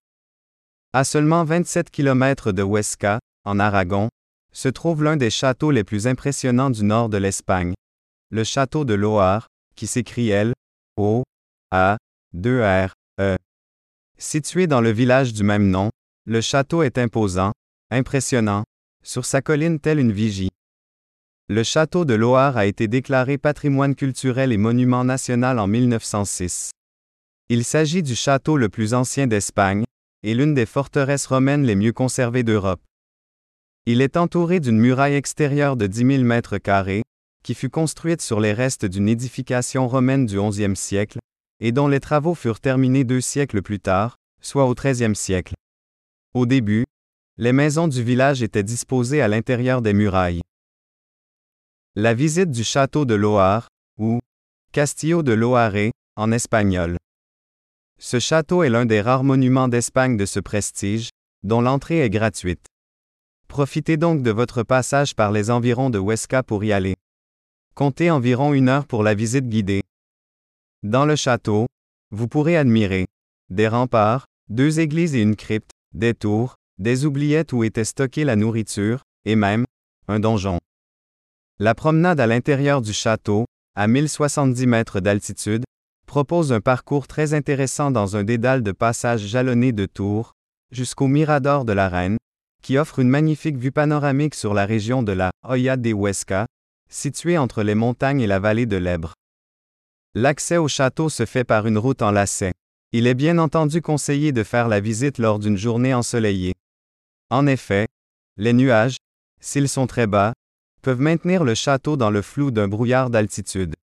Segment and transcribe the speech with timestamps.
[0.93, 4.09] À seulement 27 km de Huesca, en Aragon,
[4.51, 7.75] se trouve l'un des châteaux les plus impressionnants du nord de l'Espagne,
[8.31, 9.45] le château de Loire,
[9.75, 10.53] qui s'écrit L,
[10.97, 11.21] O,
[11.69, 11.97] A,
[12.33, 13.37] 2 R, E.
[14.17, 15.91] Situé dans le village du même nom,
[16.25, 17.51] le château est imposant,
[17.91, 18.63] impressionnant,
[19.03, 20.49] sur sa colline telle une vigie.
[21.47, 26.71] Le château de Loire a été déclaré patrimoine culturel et monument national en 1906.
[27.49, 29.83] Il s'agit du château le plus ancien d'Espagne,
[30.21, 32.81] et l'une des forteresses romaines les mieux conservées d'Europe.
[33.87, 37.01] Il est entouré d'une muraille extérieure de 10 000 mètres carrés,
[37.43, 41.17] qui fut construite sur les restes d'une édification romaine du XIe siècle,
[41.59, 45.55] et dont les travaux furent terminés deux siècles plus tard, soit au XIIIe siècle.
[46.35, 46.85] Au début,
[47.41, 50.41] les maisons du village étaient disposées à l'intérieur des murailles.
[51.95, 54.19] La visite du château de Loire, ou
[54.73, 56.97] Castillo de Loare, en espagnol.
[57.97, 61.11] Ce château est l'un des rares monuments d'Espagne de ce prestige,
[61.43, 62.65] dont l'entrée est gratuite.
[63.47, 66.95] Profitez donc de votre passage par les environs de Huesca pour y aller.
[67.73, 69.83] Comptez environ une heure pour la visite guidée.
[70.83, 71.67] Dans le château,
[72.11, 73.07] vous pourrez admirer
[73.49, 78.37] des remparts, deux églises et une crypte, des tours, des oubliettes où était stockée la
[78.37, 79.65] nourriture, et même
[80.07, 80.59] un donjon.
[81.59, 85.65] La promenade à l'intérieur du château, à 1070 mètres d'altitude,
[86.07, 90.31] propose un parcours très intéressant dans un dédale de passage jalonné de tours,
[90.71, 92.17] jusqu'au Mirador de la Reine,
[92.63, 96.45] qui offre une magnifique vue panoramique sur la région de la Hoya de Huesca,
[96.89, 99.13] située entre les montagnes et la vallée de l'Ebre.
[100.15, 102.53] L'accès au château se fait par une route en lacet.
[102.91, 106.53] Il est bien entendu conseillé de faire la visite lors d'une journée ensoleillée.
[107.31, 107.87] En effet,
[108.37, 108.97] les nuages,
[109.39, 110.33] s'ils sont très bas,
[110.81, 113.75] peuvent maintenir le château dans le flou d'un brouillard d'altitude.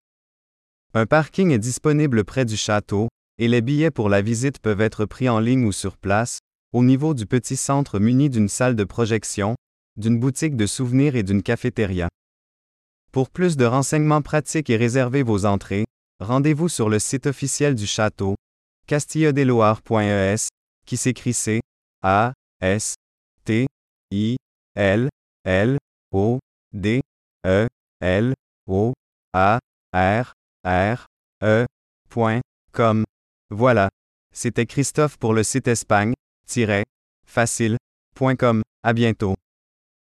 [0.94, 3.08] Un parking est disponible près du château,
[3.38, 6.40] et les billets pour la visite peuvent être pris en ligne ou sur place,
[6.72, 9.54] au niveau du petit centre muni d'une salle de projection,
[9.96, 12.08] d'une boutique de souvenirs et d'une cafétéria.
[13.12, 15.84] Pour plus de renseignements pratiques et réserver vos entrées,
[16.18, 18.34] rendez-vous sur le site officiel du château,
[18.88, 20.48] castillodeloire.es,
[20.86, 21.60] qui s'écrit C,
[22.02, 22.94] A, S,
[24.12, 24.36] I,
[24.74, 25.08] L,
[25.44, 25.78] L,
[26.12, 26.38] O,
[26.72, 27.00] D,
[27.46, 27.68] E,
[28.00, 28.34] L,
[28.66, 28.92] O,
[29.32, 29.60] A,
[29.92, 30.32] R,
[30.64, 31.06] R,
[31.42, 31.66] E,
[32.72, 33.04] .com.
[33.50, 33.88] Voilà.
[34.32, 38.62] C'était Christophe pour le site espagne-facile.com.
[38.82, 39.34] À bientôt.